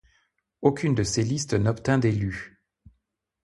[0.63, 2.59] Aucune de ces listes n'obtint d'élu.